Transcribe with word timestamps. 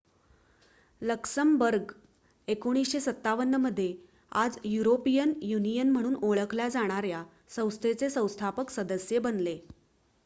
Luxembourg 1.01 1.91
१९५७ 2.47 3.59
मध्ये 3.59 3.87
आज 4.37 4.57
European 4.65 5.33
Union 5.43 5.91
म्हणून 5.91 6.15
ओळखल्या 6.23 6.69
जाणाऱ्या 6.69 7.23
संस्थेचे 7.51 8.09
संस्थापक 8.09 8.69
सदस्य 8.71 9.19
बनले 9.21 9.57